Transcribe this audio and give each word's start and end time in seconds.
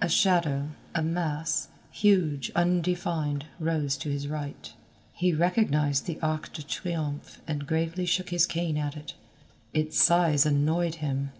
A 0.00 0.08
shadow, 0.08 0.70
a 0.92 1.02
mass, 1.04 1.68
huge, 1.92 2.50
undefined, 2.56 3.46
rose 3.60 3.96
to 3.98 4.10
his 4.10 4.26
right. 4.26 4.72
He 5.12 5.32
recognized 5.32 6.04
the 6.06 6.18
Arc 6.20 6.52
de 6.52 6.62
Triomphe 6.64 7.40
and 7.46 7.64
gravely 7.64 8.04
shook 8.04 8.30
his 8.30 8.44
cane 8.44 8.76
at 8.76 8.96
it. 8.96 9.14
Its 9.72 9.96
size 10.02 10.44
annoyed 10.44 10.96
him. 10.96 11.30